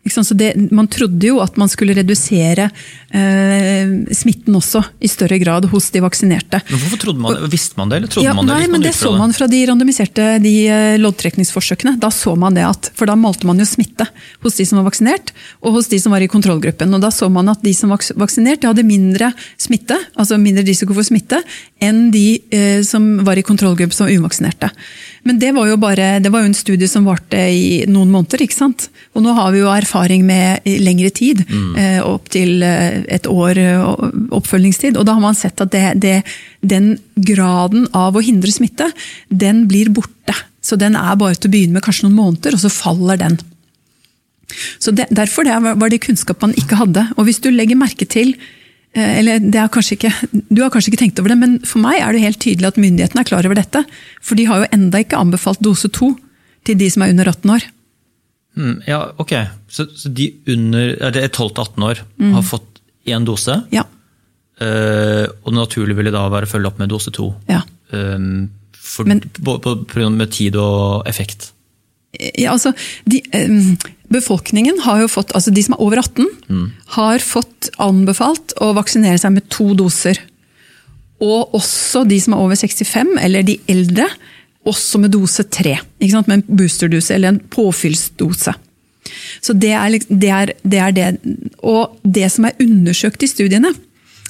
Det, 0.09 0.53
man 0.75 0.89
trodde 0.91 1.27
jo 1.27 1.39
at 1.43 1.57
man 1.61 1.71
skulle 1.71 1.95
redusere 1.97 2.69
eh, 3.11 3.93
smitten 4.15 4.57
også, 4.59 4.83
i 5.01 5.11
større 5.11 5.39
grad 5.41 5.69
hos 5.73 5.91
de 5.95 6.03
vaksinerte. 6.05 6.61
Men 6.69 6.83
hvorfor 6.83 7.03
trodde 7.05 7.23
man 7.25 7.37
det? 7.37 7.51
Visste 7.53 7.79
man 7.81 7.93
det? 7.93 8.01
eller 8.01 8.13
trodde 8.13 8.27
ja, 8.27 8.35
man 8.37 8.49
det? 8.49 8.59
Nei, 8.59 8.69
men 8.73 8.85
Det 8.85 8.95
så 8.97 9.13
man 9.17 9.35
fra 9.37 9.49
de 9.51 9.63
randomiserte 9.69 10.29
de 10.45 10.55
eh, 10.69 10.99
loddtrekningsforsøkene. 11.03 11.97
Da 12.01 12.11
så 12.15 12.35
man 12.39 12.57
det 12.59 12.67
at, 12.69 12.91
For 12.99 13.11
da 13.11 13.17
målte 13.19 13.49
man 13.49 13.61
jo 13.61 13.67
smitte 13.69 14.09
hos 14.45 14.59
de 14.59 14.67
som 14.69 14.81
var 14.81 14.89
vaksinert, 14.91 15.33
og 15.63 15.79
hos 15.79 15.91
de 15.93 16.01
som 16.03 16.15
var 16.15 16.25
i 16.25 16.31
kontrollgruppen. 16.31 16.95
Og 16.95 17.05
Da 17.05 17.13
så 17.15 17.31
man 17.33 17.53
at 17.53 17.65
de 17.65 17.75
som 17.77 17.95
var 17.95 18.03
vaksinert 18.19 18.67
hadde 18.69 18.87
mindre 18.87 19.33
smitte, 19.61 19.99
altså 20.19 20.39
mindre 20.41 20.67
risiko 20.69 20.97
for 20.97 21.07
smitte, 21.07 21.43
enn 21.85 22.09
de 22.11 22.39
eh, 22.55 22.81
som 22.87 23.05
var 23.27 23.39
i 23.39 23.45
kontrollgruppe 23.47 23.95
som 23.95 24.09
var 24.09 24.17
uvaksinerte. 24.19 24.71
Men 25.29 25.39
det 25.39 25.53
var 25.55 25.69
jo 25.71 25.77
bare, 25.81 26.09
det 26.23 26.33
var 26.35 26.43
jo 26.43 26.51
en 26.51 26.57
studie 26.57 26.89
som 26.91 27.07
varte 27.07 27.39
i 27.39 27.85
noen 27.91 28.11
måneder. 28.11 28.43
ikke 28.43 28.57
sant? 28.57 28.89
Og 29.15 29.23
nå 29.25 29.35
har 29.37 29.53
vi 29.55 29.63
jo 29.63 29.71
erfaring 29.71 30.25
med 30.27 30.67
lengre 30.83 31.11
tid, 31.15 31.45
mm. 31.47 31.71
eh, 31.79 31.99
opptil 32.03 32.65
eh, 32.67 33.03
et 33.19 33.29
år 33.31 33.61
oppfølgingstid. 34.35 34.99
Og 34.99 35.07
da 35.07 35.17
har 35.19 35.25
man 35.25 35.39
sett 35.39 35.61
at 35.63 35.75
det, 35.75 35.85
det, 36.03 36.17
den 36.61 36.97
graden 37.15 37.87
av 37.97 38.17
å 38.17 38.25
hindre 38.25 38.53
smitte, 38.55 38.91
den 39.29 39.67
blir 39.71 39.93
borte. 39.95 40.37
Så 40.65 40.77
den 40.81 40.99
er 40.99 41.19
bare 41.21 41.39
til 41.39 41.51
å 41.51 41.55
begynne 41.55 41.79
med 41.79 41.87
kanskje 41.87 42.09
noen 42.09 42.19
måneder, 42.19 42.57
og 42.57 42.65
så 42.65 42.73
faller 42.73 43.21
den. 43.21 43.39
Så 44.79 44.93
det, 44.97 45.09
Derfor 45.11 45.47
det 45.47 45.57
var 45.61 45.91
det 45.93 46.03
kunnskap 46.05 46.43
man 46.43 46.57
ikke 46.59 46.79
hadde. 46.81 47.05
Og 47.17 47.29
hvis 47.29 47.41
du 47.45 47.51
legger 47.53 47.79
merke 47.79 48.09
til 48.09 48.35
Eh, 48.99 49.19
eller 49.21 49.39
ikke, 49.39 50.13
Du 50.51 50.63
har 50.63 50.71
kanskje 50.71 50.93
ikke 50.93 51.03
tenkt 51.05 51.21
over 51.23 51.33
det, 51.33 51.39
men 51.39 51.59
for 51.67 51.83
meg 51.83 52.01
er 52.03 52.13
det 52.13 52.25
helt 52.25 52.41
tydelig 52.43 52.73
at 52.73 52.81
myndighetene 52.81 53.23
er 53.23 53.31
klar 53.31 53.47
over 53.47 53.59
dette. 53.59 53.85
For 54.21 54.39
de 54.39 54.49
har 54.51 54.65
jo 54.65 54.71
enda 54.75 55.03
ikke 55.03 55.21
anbefalt 55.21 55.63
dose 55.65 55.89
to 55.89 56.15
til 56.67 56.79
de 56.79 56.89
som 56.91 57.05
er 57.05 57.15
under 57.15 57.31
18 57.31 57.55
år. 57.55 57.69
Mm, 58.59 58.81
ja, 58.89 59.03
ok. 59.23 59.35
Så, 59.71 59.87
så 59.95 60.11
de 60.11 60.33
under, 60.51 60.97
det 61.15 61.23
er 61.23 61.31
12-18 61.31 61.85
år 61.87 62.03
mm. 62.19 62.33
har 62.35 62.43
fått 62.43 62.83
én 63.09 63.25
dose? 63.25 63.61
Ja. 63.73 63.87
Uh, 64.59 65.31
og 65.45 65.53
det 65.53 65.61
naturlige 65.61 66.01
ville 66.01 66.11
da 66.11 66.25
være 66.33 66.49
å 66.49 66.51
følge 66.51 66.73
opp 66.73 66.81
med 66.81 66.91
dose 66.91 67.13
to? 67.15 67.31
Ja. 67.47 67.61
Um, 67.95 68.49
for, 68.75 69.07
men, 69.07 69.23
på, 69.23 69.55
på, 69.63 69.77
på, 69.87 70.09
med 70.11 70.33
tid 70.35 70.59
og 70.59 71.07
effekt? 71.07 71.53
Ja, 72.19 72.57
altså, 72.57 72.73
de, 73.07 73.21
um, 73.37 73.77
Befolkningen 74.09 74.81
har 74.87 75.03
jo 75.03 75.11
fått, 75.13 75.35
altså 75.37 75.53
De 75.53 75.63
som 75.65 75.77
er 75.77 75.83
over 75.85 76.01
18, 76.01 76.27
mm. 76.49 76.67
har 76.97 77.25
fått 77.25 77.71
anbefalt 77.83 78.55
å 78.65 78.73
vaksinere 78.77 79.21
seg 79.21 79.35
med 79.37 79.49
to 79.53 79.75
doser. 79.77 80.21
Og 81.25 81.55
også 81.59 82.05
de 82.09 82.21
som 82.23 82.37
er 82.37 82.45
over 82.45 82.59
65, 82.59 83.17
eller 83.21 83.45
de 83.45 83.59
eldre, 83.69 84.07
også 84.69 85.01
med 85.03 85.13
dose 85.15 85.45
tre. 85.49 85.77
Med 86.01 86.33
en 86.33 86.47
boosterdose 86.47 87.15
eller 87.15 87.35
en 87.35 87.43
påfyllsdose. 87.53 88.55
Så 89.41 89.55
det 89.57 89.73
er, 89.73 89.99
det, 90.09 90.31
er, 90.31 90.53
det 90.63 90.81
er, 90.85 90.93
det 90.93 91.07
Og 91.65 91.97
det 92.05 92.29
som 92.33 92.49
er 92.49 92.59
undersøkt 92.61 93.23
i 93.25 93.31
studiene, 93.31 93.73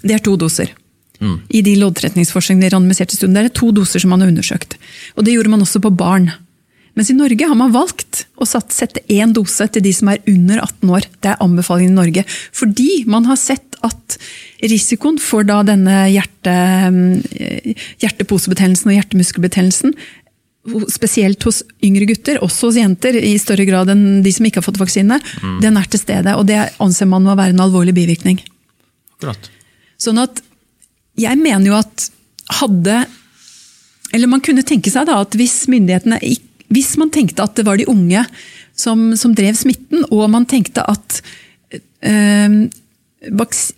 det 0.03 0.19
er 0.19 0.23
to 0.23 0.37
doser. 0.39 0.71
Mm. 1.19 1.39
I 1.51 1.63
de 1.67 1.75
loddtrekningsforskningene 1.81 2.71
randomiserte 2.71 3.19
studiene, 3.19 3.47
det 3.47 3.53
er 3.53 3.59
to 3.59 3.73
doser 3.75 4.03
som 4.03 4.13
man 4.15 4.23
har 4.23 4.31
undersøkt. 4.31 4.77
Og 5.17 5.27
det 5.27 5.35
gjorde 5.35 5.51
man 5.55 5.65
også 5.65 5.83
på 5.83 5.91
barn. 5.91 6.31
Mens 6.99 7.13
i 7.13 7.15
Norge 7.15 7.47
har 7.47 7.55
man 7.55 7.71
valgt 7.71 8.25
å 8.43 8.47
sette 8.49 9.05
én 9.07 9.31
dose 9.31 9.69
til 9.71 9.85
de 9.85 9.93
som 9.95 10.09
er 10.11 10.19
under 10.27 10.65
18 10.65 10.95
år. 10.97 11.05
Det 11.23 11.31
er 11.31 11.45
anbefalingen 11.45 11.95
i 11.95 12.01
Norge. 12.01 12.25
Fordi 12.51 13.05
man 13.07 13.29
har 13.29 13.39
sett 13.39 13.79
at 13.87 14.17
risikoen 14.67 15.21
for 15.23 15.47
da 15.47 15.61
denne 15.63 16.09
hjerte, 16.11 16.55
eh, 17.39 17.85
hjerteposebetennelsen 18.03 18.91
og 18.91 18.97
hjertemuskelbetennelsen 18.97 19.95
spesielt 20.91 21.47
hos 21.47 21.63
yngre 21.87 22.09
gutter, 22.11 22.41
også 22.45 22.73
hos 22.73 22.81
jenter, 22.81 23.15
i 23.15 23.37
større 23.41 23.65
grad 23.69 23.93
enn 23.95 24.21
de 24.25 24.33
som 24.35 24.49
ikke 24.49 24.61
har 24.61 24.67
fått 24.67 24.81
vaksine, 24.83 25.21
mm. 25.23 25.61
den 25.63 25.79
er 25.79 25.87
til 25.89 26.03
stede. 26.03 26.35
Og 26.35 26.49
det 26.51 26.59
anser 26.83 27.09
man 27.11 27.31
å 27.31 27.39
være 27.39 27.55
en 27.55 27.63
alvorlig 27.65 27.95
bivirkning. 27.97 28.43
Akkurat. 29.17 29.49
Sånn 30.03 30.19
at 30.23 30.43
jeg 31.19 31.39
mener 31.39 31.71
jo 31.71 31.79
at 31.79 32.11
hadde 32.59 33.03
Eller 34.15 34.31
man 34.31 34.41
kunne 34.41 34.63
tenke 34.65 34.89
seg 34.89 35.05
da 35.05 35.19
at 35.21 35.35
hvis 35.37 35.67
myndighetene 35.69 36.17
ikke 36.25 36.48
hvis 36.73 36.97
man 37.01 37.13
tenkte 37.13 37.45
at 37.45 37.57
det 37.57 37.67
var 37.67 37.79
de 37.81 37.89
unge 37.89 38.25
som, 38.79 39.13
som 39.19 39.35
drev 39.37 39.57
smitten, 39.59 40.05
og 40.13 40.29
man 40.31 40.47
tenkte 40.49 40.85
at 40.87 41.21
øh, 42.07 42.69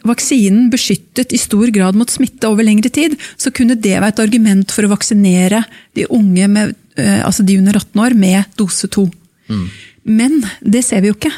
vaksinen 0.04 0.68
beskyttet 0.72 1.32
i 1.32 1.40
stor 1.40 1.70
grad 1.74 1.96
mot 1.96 2.10
smitte 2.12 2.50
over 2.50 2.66
lengre 2.66 2.92
tid, 2.92 3.16
så 3.40 3.52
kunne 3.54 3.78
det 3.78 3.96
være 3.96 4.12
et 4.12 4.22
argument 4.22 4.74
for 4.74 4.86
å 4.86 4.92
vaksinere 4.92 5.62
de 5.96 6.08
unge, 6.10 6.48
med, 6.50 6.74
øh, 6.98 7.20
altså 7.26 7.46
de 7.46 7.60
under 7.62 7.78
18 7.78 8.02
år, 8.04 8.18
med 8.18 8.58
dose 8.58 8.90
2. 8.90 9.06
Mm. 9.50 9.64
Men 10.10 10.42
det 10.60 10.84
ser 10.86 11.00
vi 11.00 11.12
jo 11.12 11.18
ikke. 11.18 11.32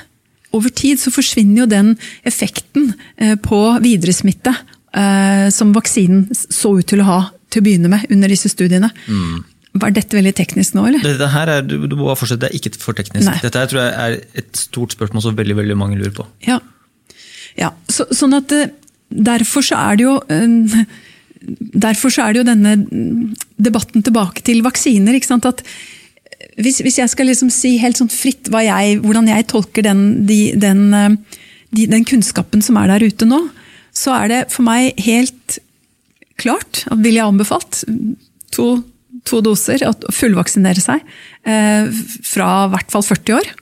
Over 0.52 0.72
tid 0.76 1.00
så 1.00 1.12
forsvinner 1.12 1.62
jo 1.62 1.70
den 1.70 1.94
effekten 2.28 2.92
øh, 3.20 3.36
på 3.40 3.64
videresmitte 3.84 4.56
som 4.92 5.70
vaksinen 5.72 6.26
så 6.36 6.74
ut 6.76 6.84
til 6.90 7.00
å 7.00 7.06
ha 7.06 7.20
til 7.48 7.62
å 7.62 7.64
begynne 7.64 7.88
med 7.88 8.10
under 8.12 8.28
disse 8.28 8.50
studiene. 8.52 8.90
Mm. 9.06 9.38
Var 9.72 9.94
dette 9.96 10.18
veldig 10.18 10.34
teknisk 10.36 10.74
nå, 10.76 10.84
eller? 10.90 11.04
Dette 11.06 11.30
her 11.32 11.48
er, 11.48 11.62
du, 11.64 11.78
du 11.88 11.94
må 11.96 12.12
fortsette, 12.12 12.42
det 12.44 12.50
er 12.50 12.58
ikke 12.58 12.74
for 12.80 12.96
teknisk. 12.96 13.24
Nei. 13.24 13.38
Dette 13.40 13.60
her 13.62 13.70
tror 13.70 13.80
jeg 13.80 13.94
er 14.04 14.42
et 14.42 14.60
stort 14.60 14.92
spørsmål 14.92 15.24
som 15.24 15.38
veldig 15.38 15.56
veldig 15.62 15.76
mange 15.80 15.96
lurer 16.00 16.12
på. 16.16 16.26
Ja. 16.44 16.58
Ja, 17.56 17.72
så, 17.92 18.06
sånn 18.16 18.36
at 18.36 18.52
eh, 18.56 18.70
Derfor 19.12 19.60
så 19.60 19.76
er 19.76 19.98
det 20.00 20.06
jo 20.06 20.14
eh, 20.32 20.76
Derfor 21.86 22.12
så 22.14 22.24
er 22.24 22.32
det 22.32 22.40
jo 22.40 22.46
denne 22.48 22.76
debatten 23.60 24.04
tilbake 24.04 24.44
til 24.46 24.62
vaksiner. 24.64 25.16
ikke 25.18 25.28
sant, 25.32 25.48
at 25.48 25.64
hvis, 26.60 26.78
hvis 26.84 27.00
jeg 27.00 27.10
skal 27.10 27.28
liksom 27.28 27.50
si 27.52 27.74
helt 27.82 27.98
sånn 27.98 28.12
fritt 28.12 28.50
jeg, 28.52 29.00
hvordan 29.02 29.28
jeg 29.30 29.48
tolker 29.50 29.84
den, 29.86 30.02
de, 30.28 30.52
den, 30.54 30.84
de, 31.74 31.86
den, 31.90 32.06
kunnskapen 32.06 32.62
som 32.62 32.78
er 32.78 32.92
der 32.92 33.06
ute 33.08 33.26
nå, 33.26 33.40
så 33.90 34.14
er 34.20 34.30
det 34.30 34.40
for 34.54 34.66
meg 34.66 35.00
helt 35.02 35.58
klart 36.40 36.84
vil 36.92 37.18
jeg 37.18 37.26
anbefalt 37.26 37.82
to, 38.54 38.68
to 39.28 39.40
doser, 39.44 39.84
å 39.86 39.92
fullvaksinere 40.12 40.82
seg 40.82 41.02
eh, 41.46 41.90
fra 42.26 42.48
i 42.66 42.72
hvert 42.74 42.92
fall 42.94 43.04
40 43.06 43.38
år. 43.38 43.52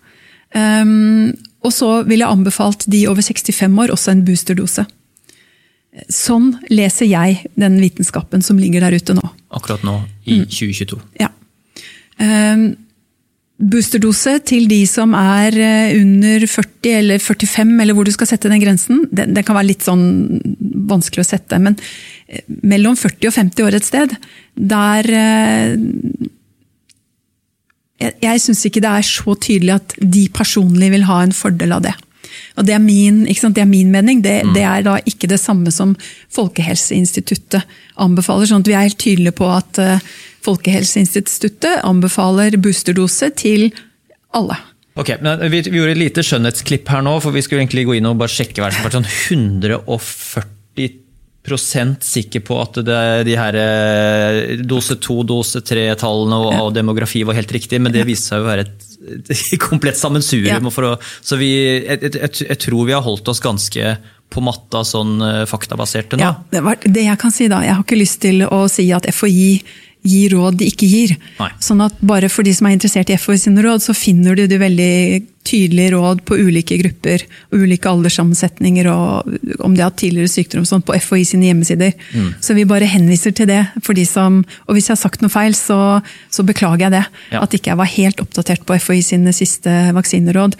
Um, 0.51 1.31
og 1.63 1.75
så 1.75 1.91
vil 2.09 2.25
jeg 2.25 2.33
anbefalt 2.33 2.87
de 2.91 3.05
over 3.11 3.23
65 3.23 3.77
år 3.85 3.93
også 3.95 4.15
en 4.15 4.25
boosterdose. 4.27 4.87
Sånn 6.11 6.53
leser 6.71 7.09
jeg 7.11 7.51
den 7.59 7.81
vitenskapen 7.83 8.45
som 8.47 8.59
ligger 8.59 8.87
der 8.87 8.97
ute 8.97 9.17
nå. 9.17 9.25
Akkurat 9.55 9.83
nå, 9.87 9.99
i 10.25 10.41
mm. 10.43 10.47
2022. 10.49 11.01
Ja. 11.21 11.31
Um, 12.21 12.71
boosterdose 13.61 14.39
til 14.49 14.69
de 14.71 14.81
som 14.89 15.13
er 15.19 15.57
eh, 15.61 15.97
under 15.99 16.47
40 16.49 16.95
eller 17.03 17.21
45, 17.21 17.75
eller 17.83 17.97
hvor 17.97 18.09
du 18.09 18.13
skal 18.15 18.31
sette 18.31 18.49
den 18.49 18.63
grensen, 18.63 19.05
den, 19.13 19.35
den 19.37 19.45
kan 19.45 19.59
være 19.59 19.69
litt 19.73 19.85
sånn 19.85 20.41
vanskelig 20.91 21.27
å 21.27 21.31
sette. 21.35 21.59
Men 21.61 21.77
mellom 22.63 22.99
40 22.99 23.31
og 23.31 23.37
50 23.37 23.67
år 23.67 23.79
et 23.79 23.89
sted, 23.89 24.15
der 24.55 25.11
uh, 25.15 26.29
Jeg, 28.01 28.15
jeg 28.23 28.41
syns 28.41 28.63
ikke 28.65 28.81
det 28.81 28.91
er 28.91 29.05
så 29.05 29.35
tydelig 29.37 29.75
at 29.75 29.95
de 30.01 30.23
personlig 30.33 30.89
vil 30.95 31.03
ha 31.05 31.19
en 31.21 31.35
fordel 31.37 31.75
av 31.77 31.83
det. 31.85 31.93
Og 32.57 32.65
det 32.65 32.73
er 32.73 32.81
min, 32.81 33.27
det 33.27 33.61
er 33.61 33.69
min 33.69 33.91
mening. 33.93 34.23
Det, 34.25 34.39
mm. 34.47 34.55
det, 34.57 34.63
er 34.65 34.87
da 34.87 34.97
ikke 35.05 35.29
det 35.29 35.41
samme 35.43 35.73
som 35.75 35.93
Folkehelseinstituttet 36.33 37.69
anbefaler. 38.01 38.49
sånn 38.49 38.65
at 38.65 38.71
Vi 38.71 38.77
er 38.79 38.89
helt 38.89 39.01
tydelige 39.01 39.37
på 39.37 39.51
at 39.53 39.81
uh, 39.83 40.09
Folkehelseinstituttet 40.47 41.85
anbefaler 41.85 42.57
boosterdose 42.57 43.31
til 43.37 43.69
alle. 44.33 44.57
Ok, 44.99 45.15
men 45.23 45.45
vi, 45.53 45.61
vi, 45.69 45.77
gjorde 45.79 45.95
et 45.95 46.01
lite 46.01 46.25
skjønnhetsklipp 46.27 46.89
her 46.91 47.05
nå, 47.05 47.19
for 47.23 47.37
vi 47.37 47.45
skulle 47.45 47.63
egentlig 47.63 47.87
gå 47.89 47.99
inn 47.99 48.09
og 48.11 48.19
bare 48.21 48.33
sjekke 48.33 48.65
hver 48.65 48.75
som 48.75 48.91
sånn 48.97 49.09
140 49.09 50.99
sikker 51.49 52.41
på 52.41 52.61
at 52.61 52.81
det, 52.85 53.25
de 53.27 53.37
her 53.39 53.57
eh, 53.57 54.61
dose 54.61 54.97
to, 55.01 55.23
dose 55.25 55.61
tre-tallene 55.61 56.37
og, 56.37 56.53
og, 56.67 56.71
demografi 56.75 57.25
var 57.25 57.35
helt 57.35 57.53
riktig, 57.53 57.81
men 57.81 57.93
det 57.93 58.07
viste 58.07 58.35
seg 58.35 58.45
å 58.45 58.49
være 58.49 58.67
et, 58.67 58.87
et 59.31 59.59
komplett 59.69 59.99
sammensurium. 59.99 60.71
Ja. 60.71 60.97
Så 61.23 61.37
vi, 61.41 61.51
jeg, 61.87 62.13
jeg, 62.15 62.31
jeg, 62.47 62.59
tror 62.61 62.87
vi 62.87 62.97
har 62.97 63.03
holdt 63.03 63.29
oss 63.29 63.41
ganske 63.41 63.97
på 64.31 64.41
matta 64.47 64.85
sånn 64.87 65.19
faktabasert 65.51 65.51
faktabaserte 65.51 66.17
nå. 66.17 66.23
Ja, 66.23 66.37
det, 66.53 66.93
det 66.95 67.07
jeg 67.09 67.19
kan 67.19 67.33
si 67.35 67.49
da, 67.51 67.65
jeg 67.67 67.75
har 67.75 67.83
ikke 67.83 67.99
lyst 67.99 68.21
til 68.23 68.45
å 68.47 68.67
si 68.71 68.87
at 68.95 69.09
FHI 69.11 69.49
gir 70.07 70.33
råd 70.37 70.61
de 70.61 70.69
ikke 70.71 70.89
gir. 70.89 71.17
Nei. 71.41 71.51
Sånn 71.61 71.83
at 71.85 71.99
bare 72.01 72.31
for 72.33 72.47
de 72.47 72.55
som 72.57 72.69
er 72.69 72.77
interessert 72.77 73.11
i 73.13 73.19
FHI 73.21 73.41
sine 73.43 73.65
råd, 73.65 73.85
så 73.85 73.97
finner 73.97 74.39
du 74.39 74.47
de 74.49 74.61
veldig 74.61 74.95
tydelige 75.47 75.95
råd 75.95 76.21
på 76.29 76.37
ulike 76.37 76.77
grupper 76.83 77.23
og 77.51 77.63
ulike 77.65 77.89
alderssammensetninger 77.89 78.89
og 78.93 79.31
om 79.65 79.75
de 79.75 79.83
har 79.83 79.95
tidligere 79.97 80.31
sykdom 80.31 80.67
sånn, 80.69 80.85
på 80.85 80.95
FHI 81.01 81.25
sine 81.33 81.49
hjemmesider. 81.49 81.95
Mm. 82.13 82.29
Så 82.45 82.57
vi 82.57 82.67
bare 82.69 82.89
henviser 82.91 83.33
til 83.37 83.49
det 83.49 83.63
for 83.81 83.97
de 83.97 84.05
som 84.09 84.41
Og 84.69 84.77
hvis 84.77 84.89
jeg 84.89 84.95
har 84.95 85.01
sagt 85.01 85.23
noe 85.23 85.33
feil, 85.33 85.55
så, 85.57 86.01
så 86.31 86.45
beklager 86.47 86.87
jeg 86.87 86.95
det. 86.95 87.03
Ja. 87.33 87.43
At 87.43 87.55
ikke 87.57 87.73
jeg 87.73 87.81
var 87.81 87.91
helt 87.91 88.21
oppdatert 88.23 88.65
på 88.69 88.77
FHI 88.79 89.01
sine 89.07 89.35
siste 89.37 89.73
vaksineråd. 89.97 90.57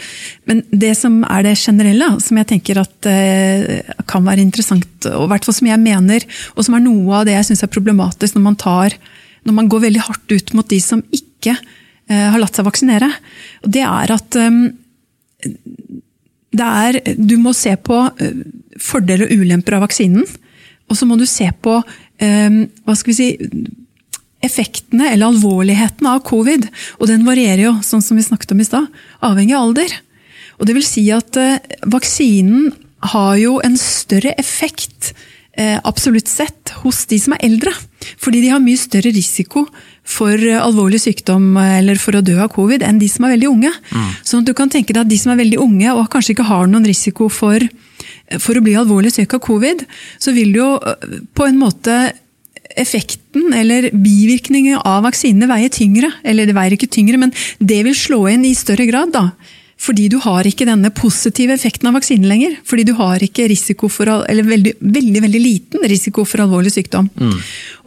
Men 0.51 0.65
det 0.73 0.95
som 0.99 1.21
er 1.29 1.45
det 1.47 1.57
generelle, 1.61 2.09
som 2.25 2.41
jeg 2.41 2.51
tenker 2.55 2.81
at 2.83 3.11
eh, 3.11 3.95
kan 4.11 4.27
være 4.27 4.45
interessant, 4.45 4.89
og 5.13 5.27
i 5.27 5.31
hvert 5.33 5.47
fall 5.47 5.57
som 5.57 5.71
jeg 5.71 5.83
mener, 5.83 6.27
og 6.57 6.67
som 6.67 6.77
er 6.77 6.85
noe 6.85 7.21
av 7.21 7.29
det 7.29 7.37
jeg 7.37 7.51
syns 7.51 7.65
er 7.67 7.75
problematisk 7.75 8.37
når 8.37 8.47
man 8.49 8.61
tar 8.61 8.99
når 9.47 9.57
man 9.57 9.69
går 9.73 9.87
veldig 9.87 10.03
hardt 10.05 10.35
ut 10.35 10.55
mot 10.57 10.69
de 10.69 10.81
som 10.85 11.03
ikke 11.15 11.55
har 12.11 12.41
latt 12.43 12.57
seg 12.59 12.67
vaksinere. 12.67 13.11
Og 13.65 13.75
det 13.77 13.85
er 13.87 14.15
at 14.15 14.39
um, 14.41 14.63
det 16.51 16.71
er, 16.85 16.99
du 17.17 17.37
må 17.39 17.55
se 17.57 17.77
på 17.79 18.01
uh, 18.09 18.41
fordeler 18.83 19.29
og 19.29 19.45
ulemper 19.45 19.79
av 19.79 19.87
vaksinen. 19.87 20.27
Og 20.91 20.99
så 20.99 21.07
må 21.07 21.19
du 21.19 21.27
se 21.29 21.49
på 21.63 21.81
hva 22.21 22.95
skal 22.99 23.09
vi 23.09 23.15
si, 23.17 23.27
effektene 24.45 25.07
eller 25.09 25.31
alvorligheten 25.31 26.05
av 26.11 26.19
covid. 26.29 26.67
Og 26.99 27.09
den 27.09 27.23
varierer 27.25 27.63
jo, 27.63 27.71
sånn 27.87 28.03
som 28.05 28.19
vi 28.19 28.25
snakket 28.27 28.53
om 28.53 28.61
i 28.61 28.67
stad, 28.67 28.91
avhengig 29.25 29.55
av 29.57 29.71
alder. 29.71 29.95
Og 30.59 30.69
det 30.69 30.75
vil 30.77 30.85
si 30.85 31.07
at 31.17 31.39
vaksinen 31.89 32.75
har 33.15 33.39
jo 33.41 33.55
en 33.65 33.79
større 33.81 34.35
effekt 34.43 35.15
Eh, 35.61 35.81
absolutt 35.85 36.29
sett 36.29 36.71
hos 36.85 37.03
de 37.11 37.19
som 37.21 37.35
er 37.35 37.45
eldre. 37.49 37.73
Fordi 38.23 38.41
de 38.41 38.53
har 38.53 38.63
mye 38.63 38.79
større 38.81 39.11
risiko 39.13 39.67
for 40.07 40.35
eh, 40.35 40.61
alvorlig 40.61 41.01
sykdom 41.03 41.53
eh, 41.61 41.77
eller 41.81 42.01
for 42.01 42.19
å 42.19 42.25
dø 42.25 42.39
av 42.43 42.53
covid 42.55 42.85
enn 42.87 43.01
de 43.01 43.09
som 43.11 43.27
er 43.27 43.37
veldig 43.37 43.51
unge. 43.51 43.73
Mm. 43.93 44.09
Sånn 44.27 44.45
at 44.45 44.51
du 44.51 44.57
kan 44.59 44.73
tenke 44.73 44.95
deg 44.95 45.05
at 45.05 45.13
de 45.13 45.21
som 45.21 45.35
er 45.35 45.43
veldig 45.43 45.61
unge 45.63 45.95
og 45.95 46.09
kanskje 46.13 46.37
ikke 46.37 46.49
har 46.51 46.71
noen 46.71 46.89
risiko 46.89 47.29
for, 47.33 47.63
for 48.39 48.59
å 48.59 48.65
bli 48.65 48.79
alvorlig 48.79 49.15
syk 49.15 49.37
av 49.39 49.45
covid, 49.45 49.87
så 50.21 50.35
vil 50.37 50.57
jo 50.57 50.73
på 51.37 51.47
en 51.47 51.61
måte 51.61 52.01
effekten 52.79 53.55
eller 53.57 53.91
bivirkningen 53.91 54.83
av 54.87 55.03
vaksinene 55.07 55.49
veie 55.51 55.71
tyngre. 55.73 56.13
Eller 56.23 56.47
det 56.47 56.57
veier 56.57 56.77
ikke 56.77 56.91
tyngre, 56.91 57.19
men 57.21 57.35
det 57.59 57.83
vil 57.87 57.97
slå 57.99 58.25
inn 58.31 58.47
i 58.47 58.55
større 58.59 58.87
grad. 58.91 59.13
da. 59.15 59.31
Fordi 59.81 60.11
du 60.13 60.19
har 60.21 60.45
ikke 60.45 60.69
denne 60.69 60.91
positive 60.93 61.55
effekten 61.57 61.89
av 61.89 61.97
vaksinen 61.97 62.29
lenger. 62.29 62.59
Fordi 62.69 62.85
du 62.89 62.93
har 62.99 63.23
ikke 63.25 63.49
risiko 63.51 63.89
for, 63.93 64.11
eller 64.29 64.47
veldig, 64.47 64.77
veldig, 64.81 65.25
veldig 65.25 65.41
liten 65.41 65.89
risiko 65.89 66.27
for 66.29 66.45
alvorlig 66.45 66.75
sykdom. 66.75 67.09
Mm. 67.17 67.37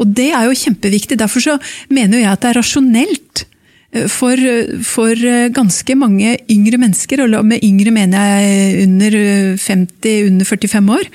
Og 0.01 0.13
det 0.17 0.31
er 0.33 0.47
jo 0.47 0.57
kjempeviktig. 0.63 1.19
Derfor 1.21 1.45
så 1.45 1.57
mener 1.93 2.23
jeg 2.23 2.31
at 2.31 2.41
det 2.41 2.49
er 2.49 2.59
rasjonelt 2.59 3.45
eh, 3.93 4.09
for, 4.09 4.41
for, 4.89 5.13
eh, 5.13 5.51
ganske 5.53 5.99
mange 6.01 6.35
yngre 6.49 6.81
mennesker, 6.81 7.27
og 7.27 7.45
med 7.45 7.61
yngre 7.61 7.93
mener 7.93 8.41
jeg 8.41 8.89
under 8.89 9.21
50, 9.61 10.19
under 10.33 10.49
45 10.49 10.93
år, 10.97 11.09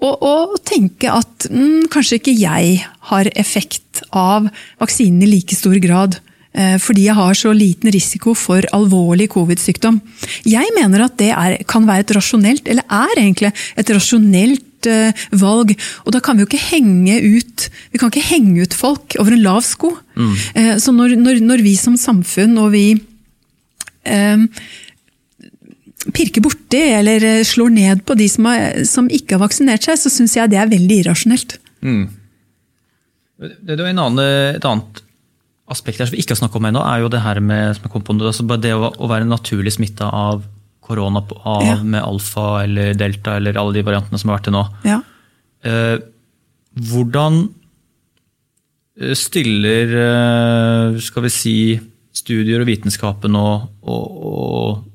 å 0.00 0.56
tenke 0.64 1.10
at 1.12 1.50
mm, 1.52 1.90
kanskje 1.92 2.16
ikke 2.22 2.32
jeg 2.32 2.78
har 3.10 3.28
effekt 3.36 4.00
av 4.16 4.46
vaksinen 4.80 5.26
i 5.26 5.34
like 5.34 5.58
stor 5.58 5.76
grad 5.82 6.16
Eh, 6.16 6.29
fordi 6.82 7.04
jeg 7.04 7.14
har 7.14 7.36
så 7.38 7.52
liten 7.54 7.92
risiko 7.94 8.32
for 8.34 8.66
alvorlig 8.74 9.28
covid-sykdom. 9.30 10.00
Jeg 10.50 10.72
mener 10.74 11.04
at 11.04 11.14
det 11.20 11.28
er, 11.30 11.54
kan 11.70 11.86
være 11.86 12.02
et 12.02 12.10
rasjonelt, 12.16 12.66
eller 12.66 12.82
er 12.90 13.20
egentlig 13.22 13.52
et 13.78 13.92
rasjonelt 13.94 14.66
uh, 14.88 15.24
valg. 15.40 15.74
Og 16.04 16.14
da 16.14 16.20
kan 16.24 16.36
vi 16.36 16.44
jo 16.44 16.50
ikke 16.50 16.62
henge 16.70 17.18
ut 17.38 17.66
vi 17.92 18.00
kan 18.00 18.12
ikke 18.12 18.28
henge 18.30 18.64
ut 18.64 18.76
folk 18.76 19.16
over 19.20 19.34
en 19.34 19.44
lav 19.44 19.62
sko. 19.66 19.94
Mm. 20.16 20.36
Uh, 20.56 20.76
så 20.82 20.94
når, 20.94 21.16
når, 21.20 21.42
når, 21.44 21.64
vi 21.66 21.74
som 21.78 21.98
samfunn 22.00 22.56
og 22.60 22.72
vi 22.74 22.86
uh, 22.94 24.46
pirker 26.16 26.44
borti 26.44 26.80
eller 26.96 27.44
slår 27.46 27.74
ned 27.74 28.06
på 28.08 28.16
de 28.18 28.28
som, 28.30 28.48
har, 28.48 28.82
som 28.88 29.10
ikke 29.10 29.36
har 29.36 29.44
vaksinert 29.44 29.84
seg, 29.86 30.00
så 30.00 30.12
syns 30.12 30.38
jeg 30.38 30.52
det 30.52 30.60
er 30.60 30.70
veldig 30.70 31.02
irrasjonelt. 31.04 31.58
Mm. 31.84 32.08
Det 33.40 33.76
er 33.76 33.86
en 33.88 34.02
annen, 34.02 34.24
et 34.56 34.66
annet 34.68 35.04
aspekter 35.70 36.08
som 36.08 36.16
vi 36.16 36.22
ikke 36.22 36.34
har 36.34 36.40
snakket 36.42 36.60
om 36.60 36.70
ennå, 36.70 36.82
er 36.86 37.04
jo 37.04 37.12
det 37.12 37.22
her 37.24 37.40
med 37.44 37.76
som 37.76 37.86
jeg 37.86 37.92
kom 37.92 38.06
på, 38.06 38.16
altså 38.18 38.46
det 38.58 38.72
å, 38.74 38.90
å 38.90 39.10
være 39.10 39.28
naturlig 39.28 39.74
smitta 39.76 40.10
av 40.10 40.42
korona 40.90 41.22
av, 41.22 41.64
ja. 41.66 41.76
med 41.82 42.02
alfa 42.02 42.64
eller 42.64 42.96
delta 42.98 43.36
eller 43.38 43.58
alle 43.60 43.78
de 43.78 43.86
variantene 43.86 44.18
som 44.18 44.32
har 44.32 44.40
vært 44.40 44.48
til 44.48 44.56
nå. 44.56 44.64
Ja. 44.88 44.98
Eh, 45.62 45.96
hvordan 46.90 47.40
eh, 48.98 49.14
stiller 49.18 49.94
eh, 50.02 51.00
skal 51.04 51.26
vi 51.26 51.32
si, 51.34 51.56
studier 52.20 52.62
og 52.62 52.68
vitenskapen 52.68 53.36
og, 53.38 53.68
og, 53.86 54.24
og, 54.30 54.86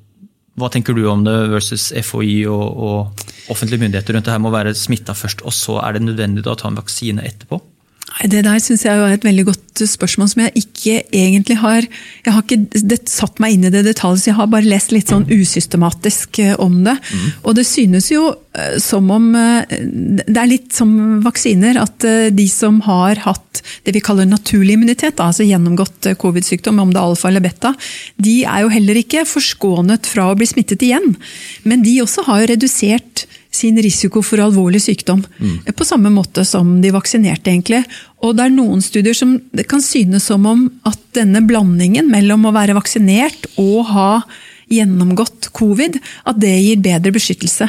hva 0.60 0.68
tenker 0.72 0.96
du 0.96 1.06
om 1.12 1.24
det 1.26 1.34
versus 1.52 1.90
FHI 1.96 2.46
og, 2.52 2.66
og 2.88 3.52
offentlige 3.52 3.82
myndigheter 3.82 4.16
rundt 4.16 4.28
det 4.28 4.36
her 4.36 4.44
med 4.44 4.52
å 4.52 4.56
være 4.56 4.76
smitta 4.78 5.16
først, 5.16 5.44
og 5.48 5.56
så 5.56 5.80
er 5.84 5.96
det 5.96 6.06
nødvendig 6.06 6.46
å 6.48 6.56
ta 6.60 6.70
en 6.70 6.80
vaksine 6.80 7.24
etterpå? 7.28 7.60
Det 8.24 8.44
der 8.46 8.62
syns 8.64 8.86
jeg 8.86 8.96
er 8.96 9.16
et 9.16 9.26
veldig 9.26 9.44
godt 9.50 9.55
spørsmål 9.84 10.30
som 10.32 10.44
jeg 10.46 10.64
ikke 10.64 10.96
egentlig 11.12 11.58
har 11.60 11.86
Jeg 12.26 12.34
har 12.34 12.44
ikke 12.44 12.98
satt 13.10 13.40
meg 13.44 13.56
inn 13.56 13.68
i 13.68 13.72
det 13.74 13.84
detaljet, 13.86 14.24
så 14.24 14.30
jeg 14.32 14.38
har 14.40 14.50
bare 14.52 14.70
lest 14.70 14.94
litt 14.96 15.12
sånn 15.12 15.28
usystematisk 15.30 16.40
eh, 16.40 16.56
om 16.62 16.82
det. 16.86 16.96
Mm. 16.96 17.28
Og 17.44 17.58
det 17.58 17.66
synes 17.68 18.10
jo 18.12 18.30
eh, 18.56 18.78
som 18.82 19.10
om 19.14 19.28
eh, 19.36 19.76
Det 20.26 20.38
er 20.38 20.50
litt 20.50 20.74
som 20.74 21.22
vaksiner, 21.26 21.80
at 21.82 22.06
de 22.36 22.48
som 22.52 22.80
har 22.86 23.22
hatt 23.26 23.62
det 23.86 23.96
vi 23.96 24.04
kaller 24.04 24.28
naturlig 24.30 24.76
immunitet, 24.76 25.22
altså 25.22 25.46
gjennomgått 25.46 26.12
covid-sykdom, 26.22 26.80
om 26.82 26.92
det 26.94 27.02
er 27.02 27.08
alfa 27.10 27.30
eller 27.30 27.44
beta, 27.46 27.74
de 28.22 28.42
er 28.44 28.66
jo 28.66 28.74
heller 28.74 29.00
ikke 29.00 29.26
forskånet 29.30 30.10
fra 30.10 30.30
å 30.32 30.38
bli 30.38 30.48
smittet 30.50 30.86
igjen. 30.86 31.16
Men 31.64 31.86
de 31.86 31.98
også 32.04 32.26
har 32.28 32.44
jo 32.44 32.52
redusert 32.54 33.26
sin 33.56 33.80
risiko 33.82 34.22
for 34.26 34.44
alvorlig 34.44 34.82
sykdom. 34.84 35.24
Mm. 35.40 35.74
På 35.76 35.88
samme 35.88 36.12
måte 36.14 36.46
som 36.48 36.76
de 36.84 36.92
vaksinerte, 36.96 37.54
egentlig. 37.54 37.84
Og 38.24 38.36
det 38.38 38.48
er 38.48 38.56
noen 38.56 38.84
studier 38.84 39.16
som 39.18 39.38
det 39.56 39.68
kan 39.72 39.84
synes 39.84 40.28
som 40.30 40.46
om 40.50 40.68
at 40.88 41.00
denne 41.16 41.44
blandingen 41.48 42.12
mellom 42.12 42.50
å 42.50 42.56
være 42.56 42.76
vaksinert 42.78 43.48
og 43.62 43.88
ha 43.94 44.10
gjennomgått 44.72 45.52
covid, 45.54 46.00
at 46.26 46.40
det 46.42 46.54
gir 46.58 46.82
bedre 46.84 47.14
beskyttelse. 47.16 47.68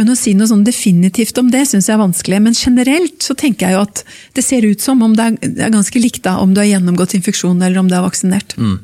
Men 0.00 0.10
å 0.10 0.16
si 0.18 0.32
noe 0.34 0.48
sånn 0.50 0.64
definitivt 0.66 1.38
om 1.38 1.50
det 1.52 1.62
syns 1.68 1.88
jeg 1.88 1.94
er 1.94 2.02
vanskelig. 2.02 2.40
Men 2.42 2.56
generelt 2.58 3.22
så 3.22 3.36
tenker 3.38 3.68
jeg 3.68 3.76
jo 3.76 3.82
at 3.84 4.02
det 4.36 4.44
ser 4.46 4.66
ut 4.66 4.82
som 4.82 5.04
om 5.06 5.14
det 5.16 5.28
er, 5.28 5.70
ganske 5.70 6.02
likt 6.02 6.24
da, 6.26 6.38
om 6.42 6.54
du 6.54 6.62
har 6.62 6.70
gjennomgått 6.72 7.14
infeksjon 7.18 7.60
eller 7.60 7.82
om 7.82 7.90
du 7.90 7.96
er 7.96 8.06
vaksinert. 8.06 8.56
Mm. 8.58 8.80